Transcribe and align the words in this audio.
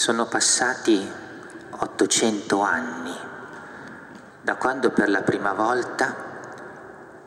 Sono 0.00 0.24
passati 0.24 1.06
800 1.72 2.60
anni 2.62 3.14
da 4.40 4.54
quando 4.54 4.88
per 4.92 5.10
la 5.10 5.20
prima 5.20 5.52
volta 5.52 6.16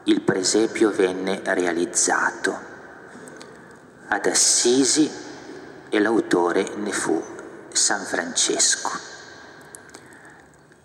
il 0.06 0.22
presepio 0.22 0.90
venne 0.90 1.42
realizzato. 1.44 2.60
Ad 4.08 4.26
Assisi 4.26 5.08
e 5.88 6.00
l'autore 6.00 6.68
ne 6.78 6.92
fu 6.92 7.24
San 7.72 8.02
Francesco. 8.02 8.90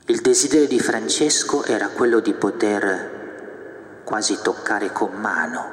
Il 0.09 0.21
desiderio 0.21 0.69
di 0.69 0.81
Francesco 0.81 1.65
era 1.65 1.89
quello 1.89 2.21
di 2.21 2.35
poter 2.35 4.03
quasi 4.05 4.39
toccare 4.43 4.93
con 4.93 5.13
mano, 5.15 5.73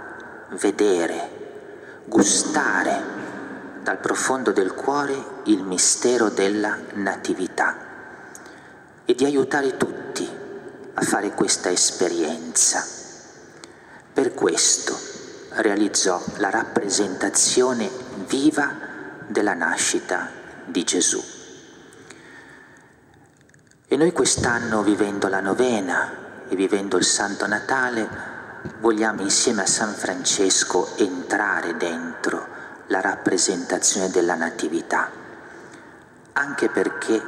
vedere, 0.51 1.29
gustare 2.05 3.24
dal 3.85 3.99
profondo 3.99 4.51
del 4.51 4.73
cuore 4.73 5.13
il 5.43 5.61
mistero 5.61 6.29
della 6.29 6.75
natività 6.95 7.77
e 9.05 9.13
di 9.13 9.25
aiutare 9.25 9.77
tutti 9.77 10.27
a 10.95 11.01
fare 11.03 11.29
questa 11.35 11.69
esperienza. 11.69 12.83
Per 14.11 14.33
questo 14.33 14.97
realizzò 15.49 16.19
la 16.37 16.49
rappresentazione 16.49 17.87
viva 18.27 18.73
della 19.27 19.53
nascita 19.53 20.31
di 20.65 20.83
Gesù. 20.83 21.23
E 23.87 23.95
noi 23.95 24.11
quest'anno, 24.13 24.81
vivendo 24.81 25.27
la 25.27 25.41
novena 25.41 26.47
e 26.49 26.55
vivendo 26.55 26.97
il 26.97 27.05
Santo 27.05 27.45
Natale, 27.45 28.09
vogliamo 28.79 29.21
insieme 29.21 29.61
a 29.61 29.67
San 29.67 29.93
Francesco 29.93 30.97
entrare 30.97 31.77
dentro 31.77 32.54
la 32.87 33.01
rappresentazione 33.01 34.09
della 34.09 34.35
Natività, 34.35 35.09
anche 36.33 36.69
perché 36.69 37.21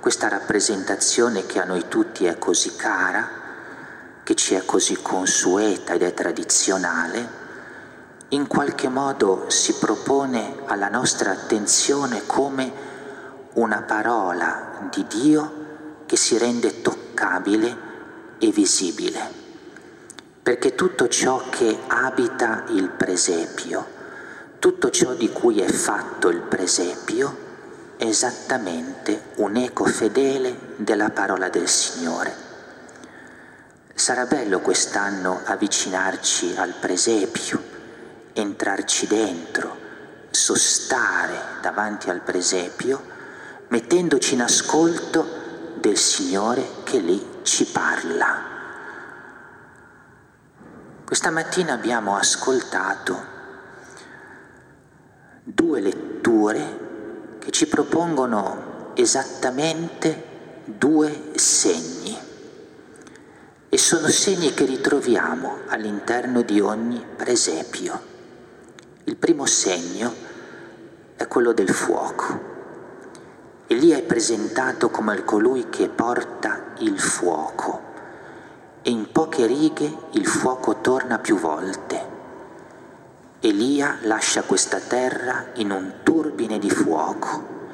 questa 0.00 0.28
rappresentazione 0.28 1.46
che 1.46 1.60
a 1.60 1.64
noi 1.64 1.86
tutti 1.86 2.24
è 2.26 2.36
così 2.38 2.74
cara, 2.74 3.28
che 4.24 4.34
ci 4.34 4.54
è 4.54 4.64
così 4.64 4.98
consueta 5.00 5.92
ed 5.92 6.02
è 6.02 6.12
tradizionale, 6.12 7.40
in 8.30 8.46
qualche 8.46 8.88
modo 8.88 9.44
si 9.48 9.74
propone 9.74 10.62
alla 10.66 10.88
nostra 10.88 11.30
attenzione 11.30 12.22
come 12.26 12.72
una 13.54 13.82
parola 13.82 14.88
di 14.90 15.06
Dio 15.06 15.60
che 16.06 16.16
si 16.16 16.38
rende 16.38 16.80
toccabile 16.80 17.76
e 18.38 18.50
visibile. 18.50 19.40
Perché 20.42 20.74
tutto 20.74 21.08
ciò 21.08 21.42
che 21.50 21.78
abita 21.86 22.64
il 22.68 22.88
presepio, 22.88 24.00
tutto 24.62 24.90
ciò 24.90 25.14
di 25.14 25.28
cui 25.32 25.60
è 25.60 25.66
fatto 25.66 26.28
il 26.28 26.38
presepio 26.38 27.96
è 27.96 28.04
esattamente 28.04 29.30
un 29.38 29.56
eco 29.56 29.84
fedele 29.84 30.56
della 30.76 31.10
parola 31.10 31.48
del 31.48 31.66
Signore. 31.66 32.32
Sarà 33.92 34.24
bello 34.26 34.60
quest'anno 34.60 35.40
avvicinarci 35.44 36.54
al 36.56 36.74
presepio, 36.78 37.60
entrarci 38.34 39.08
dentro, 39.08 39.76
sostare 40.30 41.40
davanti 41.60 42.08
al 42.08 42.20
presepio, 42.20 43.02
mettendoci 43.66 44.34
in 44.34 44.42
ascolto 44.42 45.74
del 45.80 45.96
Signore 45.96 46.68
che 46.84 46.98
lì 46.98 47.40
ci 47.42 47.64
parla. 47.64 48.44
Questa 51.04 51.32
mattina 51.32 51.72
abbiamo 51.72 52.16
ascoltato 52.16 53.31
due 55.44 55.80
letture 55.80 57.38
che 57.40 57.50
ci 57.50 57.66
propongono 57.66 58.92
esattamente 58.94 60.30
due 60.64 61.30
segni 61.34 62.16
e 63.68 63.76
sono 63.76 64.06
segni 64.06 64.54
che 64.54 64.64
ritroviamo 64.64 65.62
all'interno 65.66 66.42
di 66.42 66.60
ogni 66.60 67.04
presepio. 67.16 68.00
Il 69.04 69.16
primo 69.16 69.44
segno 69.46 70.14
è 71.16 71.26
quello 71.26 71.52
del 71.52 71.70
fuoco. 71.70 72.50
Elia 73.66 73.96
è 73.96 74.02
presentato 74.02 74.90
come 74.90 75.24
colui 75.24 75.68
che 75.70 75.88
porta 75.88 76.74
il 76.78 77.00
fuoco 77.00 77.80
e 78.82 78.90
in 78.90 79.10
poche 79.10 79.46
righe 79.46 79.92
il 80.12 80.26
fuoco 80.26 80.80
torna 80.80 81.18
più 81.18 81.36
volte 81.36 82.11
Elia 83.44 83.98
lascia 84.02 84.42
questa 84.42 84.78
terra 84.78 85.46
in 85.54 85.72
un 85.72 85.94
turbine 86.04 86.60
di 86.60 86.70
fuoco. 86.70 87.70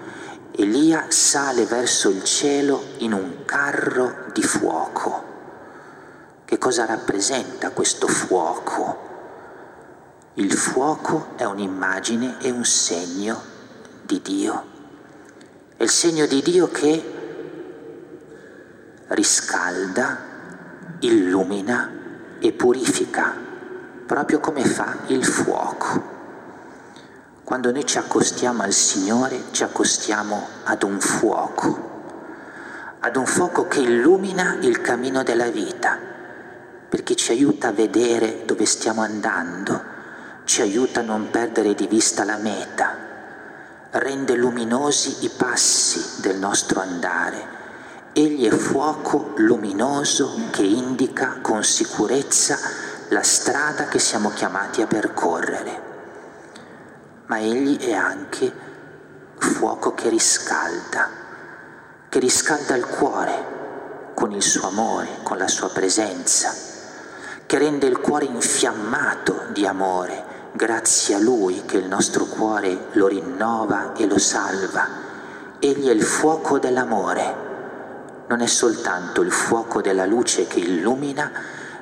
Elia 0.52 1.10
sale 1.10 1.66
verso 1.66 2.08
il 2.08 2.24
cielo 2.24 2.82
in 2.98 3.12
un 3.12 3.44
carro 3.44 4.28
di 4.32 4.42
fuoco. 4.42 5.24
Che 6.46 6.56
cosa 6.56 6.86
rappresenta 6.86 7.68
questo 7.72 8.06
fuoco? 8.06 9.06
Il 10.34 10.50
fuoco 10.54 11.36
è 11.36 11.44
un'immagine 11.44 12.38
e 12.40 12.50
un 12.50 12.64
segno 12.64 13.38
di 14.00 14.22
Dio. 14.22 14.64
È 15.76 15.82
il 15.82 15.90
segno 15.90 16.24
di 16.24 16.40
Dio 16.40 16.70
che 16.70 17.12
riscalda, 19.08 20.18
illumina 21.00 21.92
e 22.38 22.52
purifica 22.52 23.47
proprio 24.08 24.40
come 24.40 24.64
fa 24.64 25.00
il 25.08 25.22
fuoco. 25.22 26.16
Quando 27.44 27.70
noi 27.70 27.84
ci 27.84 27.98
accostiamo 27.98 28.62
al 28.62 28.72
Signore, 28.72 29.42
ci 29.50 29.62
accostiamo 29.62 30.46
ad 30.64 30.82
un 30.82 30.98
fuoco, 30.98 31.90
ad 33.00 33.16
un 33.16 33.26
fuoco 33.26 33.68
che 33.68 33.80
illumina 33.80 34.56
il 34.62 34.80
cammino 34.80 35.22
della 35.22 35.50
vita, 35.50 35.98
perché 36.88 37.14
ci 37.16 37.32
aiuta 37.32 37.68
a 37.68 37.72
vedere 37.72 38.44
dove 38.46 38.64
stiamo 38.64 39.02
andando, 39.02 39.78
ci 40.44 40.62
aiuta 40.62 41.00
a 41.00 41.04
non 41.04 41.28
perdere 41.30 41.74
di 41.74 41.86
vista 41.86 42.24
la 42.24 42.38
meta, 42.38 42.96
rende 43.90 44.36
luminosi 44.36 45.26
i 45.26 45.30
passi 45.36 46.22
del 46.22 46.38
nostro 46.38 46.80
andare. 46.80 47.56
Egli 48.14 48.46
è 48.46 48.56
fuoco 48.56 49.34
luminoso 49.36 50.34
che 50.50 50.62
indica 50.62 51.40
con 51.42 51.62
sicurezza 51.62 52.87
la 53.08 53.22
strada 53.22 53.86
che 53.86 53.98
siamo 53.98 54.30
chiamati 54.30 54.82
a 54.82 54.86
percorrere, 54.86 55.82
ma 57.26 57.38
Egli 57.38 57.78
è 57.78 57.92
anche 57.92 58.52
fuoco 59.36 59.94
che 59.94 60.08
riscalda, 60.08 61.08
che 62.08 62.18
riscalda 62.18 62.74
il 62.74 62.86
cuore 62.86 63.56
con 64.14 64.32
il 64.32 64.42
suo 64.42 64.68
amore, 64.68 65.08
con 65.22 65.38
la 65.38 65.48
sua 65.48 65.70
presenza, 65.70 66.52
che 67.46 67.58
rende 67.58 67.86
il 67.86 67.98
cuore 67.98 68.26
infiammato 68.26 69.46
di 69.52 69.66
amore, 69.66 70.50
grazie 70.52 71.14
a 71.14 71.18
Lui 71.18 71.64
che 71.64 71.78
il 71.78 71.86
nostro 71.86 72.24
cuore 72.24 72.88
lo 72.92 73.06
rinnova 73.06 73.94
e 73.94 74.06
lo 74.06 74.18
salva. 74.18 74.86
Egli 75.60 75.88
è 75.88 75.92
il 75.92 76.02
fuoco 76.02 76.58
dell'amore, 76.58 77.46
non 78.26 78.40
è 78.40 78.46
soltanto 78.46 79.22
il 79.22 79.32
fuoco 79.32 79.80
della 79.80 80.04
luce 80.04 80.46
che 80.46 80.58
illumina, 80.58 81.30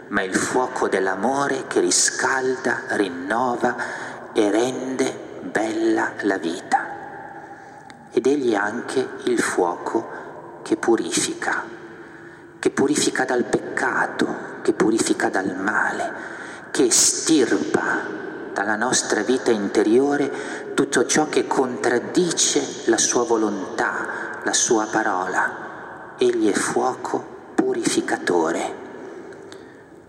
ma 0.08 0.22
il 0.22 0.34
fuoco 0.34 0.88
dell'amore 0.88 1.66
che 1.66 1.80
riscalda, 1.80 2.82
rinnova 2.90 3.76
e 4.32 4.50
rende 4.50 5.40
bella 5.40 6.12
la 6.22 6.38
vita. 6.38 6.84
Ed 8.12 8.26
egli 8.26 8.52
è 8.52 8.56
anche 8.56 9.06
il 9.24 9.40
fuoco 9.40 10.60
che 10.62 10.76
purifica, 10.76 11.64
che 12.58 12.70
purifica 12.70 13.24
dal 13.24 13.44
peccato, 13.44 14.60
che 14.62 14.72
purifica 14.72 15.28
dal 15.28 15.56
male, 15.56 16.12
che 16.70 16.90
stirpa 16.90 18.14
dalla 18.52 18.76
nostra 18.76 19.22
vita 19.22 19.50
interiore 19.50 20.72
tutto 20.74 21.04
ciò 21.06 21.28
che 21.28 21.46
contraddice 21.46 22.84
la 22.86 22.98
sua 22.98 23.24
volontà, 23.24 24.40
la 24.44 24.52
sua 24.52 24.86
parola. 24.86 26.14
Egli 26.16 26.50
è 26.50 26.54
fuoco 26.54 27.52
purificatore 27.54 28.85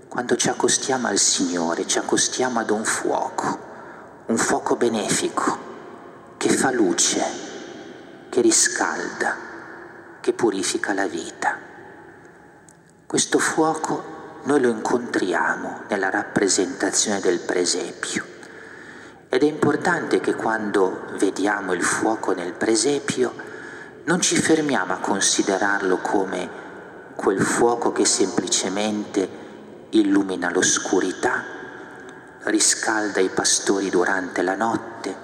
quando 0.08 0.36
ci 0.36 0.50
accostiamo 0.50 1.08
al 1.08 1.18
Signore, 1.18 1.86
ci 1.86 1.98
accostiamo 1.98 2.60
ad 2.60 2.70
un 2.70 2.86
fuoco, 2.86 3.60
un 4.28 4.38
fuoco 4.38 4.76
benefico 4.76 5.66
che 6.38 6.50
fa 6.50 6.72
luce, 6.72 7.24
che 8.30 8.42
riscalda, 8.42 9.36
che 10.22 10.34
purifica 10.34 10.94
la 10.94 11.08
vita. 11.08 11.58
Questo 13.06 13.40
fuoco 13.40 14.16
noi 14.44 14.62
lo 14.62 14.70
incontriamo 14.70 15.82
nella 15.90 16.10
rappresentazione 16.10 17.20
del 17.20 17.40
presepio 17.40 18.24
ed 19.30 19.44
è 19.44 19.46
importante 19.46 20.22
che 20.22 20.36
quando 20.36 21.02
vediamo 21.18 21.74
il 21.74 21.84
fuoco 21.84 22.34
nel 22.34 22.54
presepio 22.54 23.34
non 24.06 24.22
ci 24.22 24.38
fermiamo 24.38 24.94
a 24.94 25.00
considerarlo 25.00 25.98
come 25.98 26.50
quel 27.16 27.42
fuoco 27.42 27.92
che 27.92 28.06
semplicemente 28.06 29.47
illumina 29.90 30.52
l'oscurità, 30.52 31.44
riscalda 32.44 33.20
i 33.20 33.30
pastori 33.30 33.90
durante 33.90 34.42
la 34.42 34.56
notte, 34.56 35.16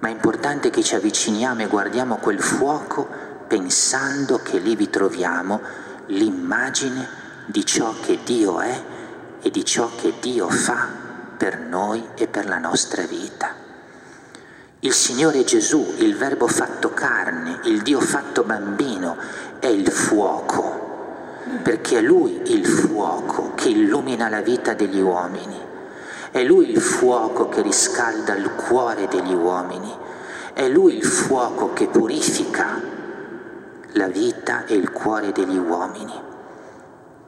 ma 0.00 0.08
è 0.08 0.12
importante 0.12 0.70
che 0.70 0.82
ci 0.82 0.94
avviciniamo 0.94 1.62
e 1.62 1.66
guardiamo 1.66 2.16
quel 2.16 2.40
fuoco 2.40 3.08
pensando 3.46 4.38
che 4.38 4.58
lì 4.58 4.76
vi 4.76 4.90
troviamo 4.90 5.60
l'immagine 6.06 7.08
di 7.46 7.64
ciò 7.64 7.94
che 8.00 8.18
Dio 8.24 8.60
è 8.60 8.82
e 9.40 9.50
di 9.50 9.64
ciò 9.64 9.90
che 9.96 10.14
Dio 10.20 10.48
fa 10.48 10.88
per 11.36 11.58
noi 11.58 12.02
e 12.14 12.26
per 12.26 12.46
la 12.46 12.58
nostra 12.58 13.02
vita. 13.04 13.62
Il 14.80 14.92
Signore 14.92 15.44
Gesù, 15.44 15.94
il 15.98 16.14
Verbo 16.16 16.46
fatto 16.46 16.92
carne, 16.92 17.60
il 17.64 17.80
Dio 17.80 18.00
fatto 18.00 18.42
bambino, 18.42 19.16
è 19.58 19.66
il 19.66 19.90
fuoco, 19.90 20.83
perché 21.62 21.98
è 21.98 22.00
Lui 22.00 22.40
il 22.46 22.66
fuoco 22.66 23.52
che 23.54 23.68
illumina 23.68 24.28
la 24.28 24.40
vita 24.40 24.74
degli 24.74 25.00
uomini, 25.00 25.58
è 26.30 26.42
Lui 26.42 26.70
il 26.70 26.80
fuoco 26.80 27.48
che 27.48 27.62
riscalda 27.62 28.34
il 28.34 28.50
cuore 28.54 29.06
degli 29.08 29.34
uomini, 29.34 29.92
è 30.52 30.68
Lui 30.68 30.96
il 30.96 31.04
fuoco 31.04 31.72
che 31.72 31.86
purifica 31.86 32.80
la 33.92 34.08
vita 34.08 34.64
e 34.64 34.74
il 34.74 34.90
cuore 34.90 35.32
degli 35.32 35.56
uomini. 35.56 36.20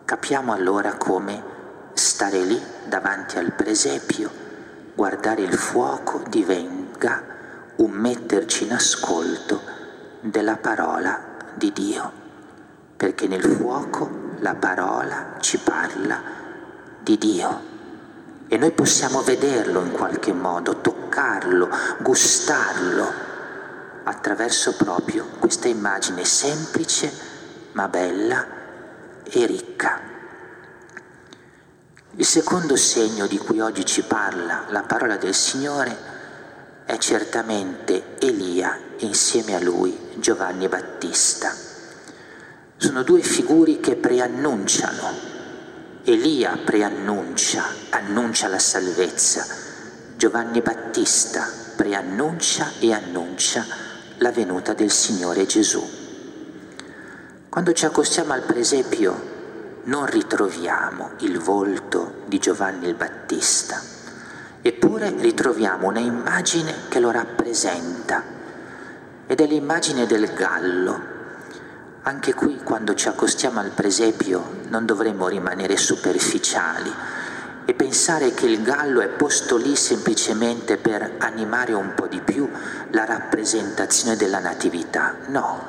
Capiamo 0.04 0.52
allora 0.52 0.94
come 0.94 1.42
stare 1.92 2.38
lì 2.38 2.60
davanti 2.86 3.38
al 3.38 3.52
presepio, 3.52 4.30
guardare 4.94 5.42
il 5.42 5.54
fuoco 5.54 6.22
divenga 6.28 7.22
un 7.76 7.90
metterci 7.90 8.64
in 8.64 8.72
ascolto 8.72 9.60
della 10.20 10.56
parola 10.56 11.20
di 11.54 11.72
Dio, 11.72 12.12
perché 12.96 13.26
nel 13.26 13.42
fuoco 13.42 14.24
la 14.40 14.54
parola 14.54 15.36
ci 15.40 15.58
parla 15.58 16.20
di 17.00 17.18
Dio 17.18 17.74
e 18.48 18.56
noi 18.56 18.70
possiamo 18.70 19.22
vederlo 19.22 19.82
in 19.82 19.92
qualche 19.92 20.32
modo, 20.32 20.80
toccarlo, 20.80 21.68
gustarlo 21.98 23.24
attraverso 24.04 24.76
proprio 24.76 25.26
questa 25.38 25.68
immagine 25.68 26.24
semplice 26.24 27.12
ma 27.72 27.88
bella 27.88 28.46
e 29.24 29.46
ricca. 29.46 30.00
Il 32.18 32.24
secondo 32.24 32.76
segno 32.76 33.26
di 33.26 33.36
cui 33.36 33.60
oggi 33.60 33.84
ci 33.84 34.02
parla 34.02 34.64
la 34.68 34.82
parola 34.82 35.16
del 35.16 35.34
Signore 35.34 36.14
è 36.86 36.96
certamente 36.98 38.16
Elia 38.20 38.78
insieme 38.98 39.54
a 39.54 39.60
lui 39.60 39.98
Giovanni 40.14 40.68
Battista. 40.68 41.65
Sono 42.76 43.02
due 43.02 43.20
figure 43.22 43.80
che 43.80 43.96
preannunciano. 43.96 45.34
Elia 46.04 46.58
preannuncia, 46.64 47.64
annuncia 47.90 48.48
la 48.48 48.58
salvezza. 48.58 49.46
Giovanni 50.16 50.60
Battista 50.60 51.46
preannuncia 51.76 52.72
e 52.78 52.92
annuncia 52.92 53.64
la 54.18 54.30
venuta 54.30 54.72
del 54.72 54.90
Signore 54.90 55.46
Gesù. 55.46 55.82
Quando 57.48 57.72
ci 57.72 57.84
accostiamo 57.84 58.32
al 58.32 58.42
presepio 58.42 59.34
non 59.84 60.06
ritroviamo 60.06 61.12
il 61.18 61.38
volto 61.38 62.22
di 62.26 62.38
Giovanni 62.38 62.86
il 62.86 62.94
Battista, 62.94 63.80
Eppure 64.66 65.14
ritroviamo 65.16 65.86
una 65.86 66.00
immagine 66.00 66.74
che 66.88 66.98
lo 66.98 67.12
rappresenta 67.12 68.20
ed 69.24 69.40
è 69.40 69.46
l'immagine 69.46 70.06
del 70.06 70.32
gallo. 70.34 71.15
Anche 72.08 72.34
qui 72.34 72.60
quando 72.62 72.94
ci 72.94 73.08
accostiamo 73.08 73.58
al 73.58 73.70
presepio 73.70 74.60
non 74.68 74.86
dovremmo 74.86 75.26
rimanere 75.26 75.76
superficiali 75.76 76.88
e 77.64 77.74
pensare 77.74 78.32
che 78.32 78.46
il 78.46 78.62
gallo 78.62 79.00
è 79.00 79.08
posto 79.08 79.56
lì 79.56 79.74
semplicemente 79.74 80.76
per 80.76 81.16
animare 81.18 81.72
un 81.72 81.94
po' 81.96 82.06
di 82.06 82.20
più 82.20 82.48
la 82.90 83.04
rappresentazione 83.04 84.14
della 84.14 84.38
natività. 84.38 85.16
No, 85.26 85.60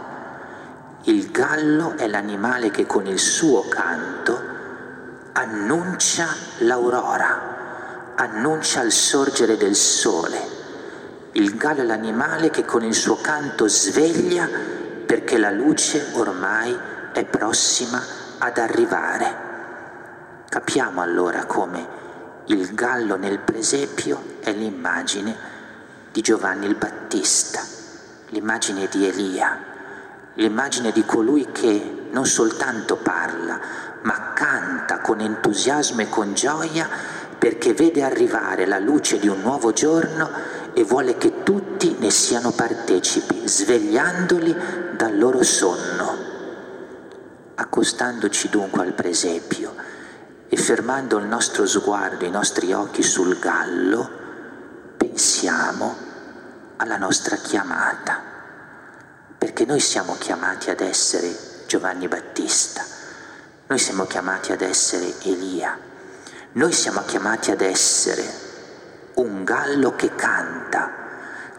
il 1.05 1.31
gallo 1.31 1.97
è 1.97 2.05
l'animale 2.05 2.69
che 2.69 2.85
con 2.85 3.07
il 3.07 3.17
suo 3.17 3.67
canto 3.67 4.39
annuncia 5.31 6.27
l'aurora 6.59 8.13
annuncia 8.13 8.83
il 8.83 8.91
sorgere 8.91 9.57
del 9.57 9.75
sole. 9.75 10.37
Il 11.31 11.55
gallo 11.55 11.81
è 11.81 11.85
l'animale 11.85 12.51
che 12.51 12.63
con 12.63 12.83
il 12.83 12.93
suo 12.93 13.15
canto 13.15 13.67
sveglia 13.67 14.75
perché 15.07 15.37
la 15.37 15.51
luce 15.51 16.09
ormai 16.15 16.77
è 17.13 17.23
prossima 17.23 18.03
ad 18.37 18.57
arrivare. 18.57 19.45
Capiamo 20.49 21.01
allora 21.01 21.45
come 21.45 21.87
il 22.47 22.73
gallo 22.73 23.15
nel 23.15 23.39
presepio 23.39 24.35
è 24.41 24.51
l'immagine 24.51 25.35
di 26.11 26.19
Giovanni 26.21 26.65
il 26.65 26.75
Battista, 26.75 27.61
l'immagine 28.29 28.89
di 28.91 29.07
Elia, 29.07 29.57
l'immagine 30.33 30.91
di 30.91 31.05
colui 31.05 31.51
che 31.53 32.07
non 32.11 32.25
soltanto 32.25 32.97
parla, 32.97 33.59
ma 34.01 34.33
canta 34.33 34.99
con 34.99 35.21
entusiasmo 35.21 36.01
e 36.01 36.09
con 36.09 36.33
gioia 36.33 36.87
perché 37.37 37.73
vede 37.73 38.03
arrivare 38.03 38.65
la 38.65 38.79
luce 38.79 39.19
di 39.19 39.27
un 39.29 39.39
nuovo 39.39 39.71
giorno 39.71 40.29
e 40.77 40.83
vuole 40.83 41.17
che 41.17 41.41
tutti 41.41 41.95
ne 41.97 42.11
siano 42.11 42.51
partecipi, 42.51 43.47
svegliandoli 43.47 44.55
dal 44.95 45.17
loro 45.17 45.41
sonno. 45.41 46.15
Accostandoci 47.55 48.47
dunque 48.49 48.83
al 48.83 48.93
presepio 48.93 49.73
e 50.47 50.55
fermando 50.55 51.17
il 51.17 51.25
nostro 51.25 51.65
sguardo, 51.65 52.25
i 52.25 52.29
nostri 52.29 52.73
occhi 52.73 53.01
sul 53.01 53.39
gallo, 53.39 54.07
pensiamo 54.97 55.95
alla 56.75 56.97
nostra 56.97 57.37
chiamata, 57.37 58.21
perché 59.35 59.65
noi 59.65 59.79
siamo 59.79 60.15
chiamati 60.19 60.69
ad 60.69 60.81
essere 60.81 61.35
Giovanni 61.65 62.07
Battista, 62.07 62.85
noi 63.65 63.79
siamo 63.79 64.05
chiamati 64.05 64.51
ad 64.51 64.61
essere 64.61 65.11
Elia. 65.23 65.75
Noi 66.51 66.71
siamo 66.71 67.01
chiamati 67.03 67.49
ad 67.49 67.61
essere 67.61 68.46
un 69.17 69.43
gallo 69.43 69.95
che 69.95 70.13
canta, 70.15 70.91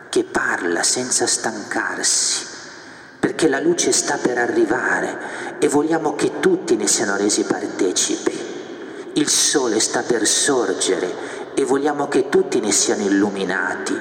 che 0.08 0.24
parla 0.24 0.82
senza 0.82 1.26
stancarsi, 1.26 2.46
perché 3.18 3.48
la 3.48 3.58
luce 3.58 3.90
sta 3.90 4.16
per 4.16 4.38
arrivare 4.38 5.56
e 5.58 5.68
vogliamo 5.68 6.14
che 6.14 6.38
tutti 6.38 6.76
ne 6.76 6.86
siano 6.86 7.16
resi 7.16 7.42
partecipi. 7.42 8.46
Il 9.14 9.28
sole 9.28 9.80
sta 9.80 10.02
per 10.02 10.26
sorgere 10.26 11.52
e 11.54 11.64
vogliamo 11.64 12.06
che 12.06 12.28
tutti 12.28 12.60
ne 12.60 12.70
siano 12.70 13.02
illuminati. 13.02 13.98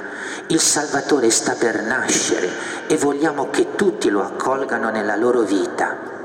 Il 0.48 0.60
Salvatore 0.60 1.30
sta 1.30 1.54
per 1.54 1.82
nascere 1.82 2.48
e 2.86 2.96
vogliamo 2.96 3.50
che 3.50 3.74
tutti 3.74 4.08
lo 4.08 4.22
accolgano 4.22 4.90
nella 4.90 5.16
loro 5.16 5.42
vita 5.42 6.16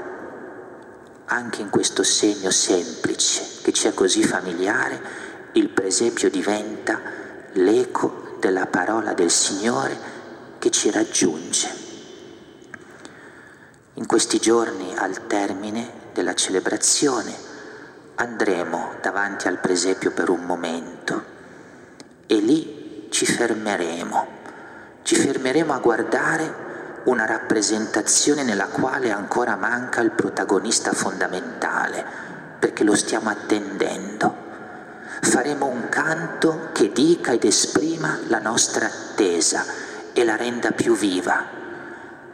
anche 1.26 1.62
in 1.62 1.70
questo 1.70 2.04
segno 2.04 2.52
semplice 2.52 3.44
che 3.64 3.72
ci 3.72 3.88
è 3.88 3.94
così 3.94 4.24
familiare, 4.24 5.02
il 5.54 5.70
presepio 5.70 6.30
diventa 6.30 7.23
l'eco 7.54 8.38
della 8.40 8.66
parola 8.66 9.14
del 9.14 9.32
Signore 9.32 9.98
che 10.60 10.70
ci 10.72 10.90
raggiunge. 10.92 11.82
In 13.96 14.06
questi 14.06 14.40
giorni, 14.40 14.96
al 14.98 15.28
termine 15.28 16.02
della 16.14 16.34
celebrazione, 16.34 17.32
andremo 18.16 18.94
davanti 19.02 19.48
al 19.48 19.60
presepio 19.60 20.12
per 20.12 20.30
un 20.30 20.44
momento 20.46 21.24
e 22.26 22.36
lì 22.36 23.08
ci 23.10 23.26
fermeremo, 23.26 24.28
ci 25.04 25.16
fermeremo 25.16 25.74
a 25.74 25.80
guardare 25.80 26.62
una 27.06 27.26
rappresentazione 27.26 28.44
nella 28.44 28.68
quale 28.68 29.12
ancora 29.12 29.56
manca 29.56 30.02
il 30.02 30.12
protagonista 30.12 30.94
fondamentale, 30.94 32.04
perché 32.60 32.84
lo 32.84 32.96
stiamo 32.96 33.30
attendendo. 33.30 34.43
Faremo 35.22 35.68
un 35.68 35.88
canto 35.90 36.70
che 36.74 36.92
dica 36.92 37.32
ed 37.32 37.44
esprima 37.44 38.20
la 38.28 38.40
nostra 38.40 38.88
attesa 38.88 39.64
e 40.14 40.24
la 40.24 40.36
renda 40.36 40.72
più 40.72 40.96
viva, 40.96 41.46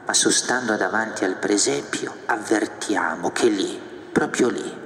ma 0.05 0.13
sostando 0.13 0.75
davanti 0.75 1.23
al 1.23 1.35
presepio 1.35 2.13
avvertiamo 2.25 3.31
che 3.31 3.47
lì, 3.47 3.79
proprio 4.11 4.49
lì, 4.49 4.77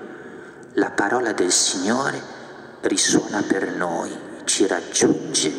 la 0.73 0.89
parola 0.89 1.31
del 1.31 1.51
Signore 1.51 2.21
risuona 2.81 3.41
per 3.41 3.71
noi, 3.71 4.11
ci 4.43 4.67
raggiunge 4.67 5.51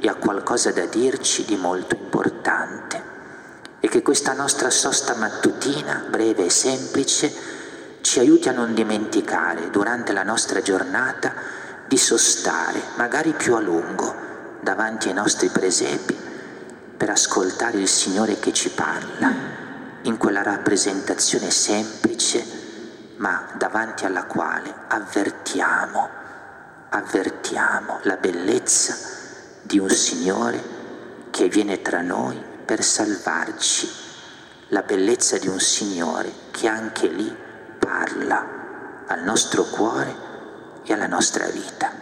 e 0.00 0.08
ha 0.08 0.14
qualcosa 0.14 0.70
da 0.70 0.86
dirci 0.86 1.44
di 1.44 1.56
molto 1.56 1.94
importante. 1.94 3.02
E 3.80 3.88
che 3.88 4.02
questa 4.02 4.34
nostra 4.34 4.70
sosta 4.70 5.14
mattutina, 5.14 6.04
breve 6.08 6.44
e 6.44 6.50
semplice, 6.50 7.32
ci 8.02 8.18
aiuti 8.18 8.48
a 8.48 8.52
non 8.52 8.74
dimenticare 8.74 9.70
durante 9.70 10.12
la 10.12 10.22
nostra 10.22 10.60
giornata 10.60 11.32
di 11.90 11.98
sostare, 11.98 12.80
magari 12.94 13.32
più 13.32 13.56
a 13.56 13.60
lungo, 13.60 14.14
davanti 14.60 15.08
ai 15.08 15.14
nostri 15.14 15.48
presepi 15.48 16.16
per 16.96 17.10
ascoltare 17.10 17.78
il 17.78 17.88
Signore 17.88 18.38
che 18.38 18.52
ci 18.52 18.70
parla 18.70 19.32
in 20.02 20.16
quella 20.16 20.42
rappresentazione 20.42 21.50
semplice 21.50 23.16
ma 23.16 23.44
davanti 23.58 24.04
alla 24.04 24.22
quale 24.22 24.72
avvertiamo, 24.86 26.08
avvertiamo 26.90 27.98
la 28.02 28.16
bellezza 28.18 28.96
di 29.62 29.80
un 29.80 29.90
Signore 29.90 30.62
che 31.30 31.48
viene 31.48 31.82
tra 31.82 32.02
noi 32.02 32.40
per 32.64 32.84
salvarci, 32.84 33.90
la 34.68 34.82
bellezza 34.82 35.38
di 35.38 35.48
un 35.48 35.58
Signore 35.58 36.32
che 36.52 36.68
anche 36.68 37.08
lì 37.08 37.36
parla 37.80 38.46
al 39.08 39.24
nostro 39.24 39.64
cuore 39.64 40.29
e 40.84 40.92
alla 40.92 41.06
nostra 41.06 41.46
vita. 41.46 41.99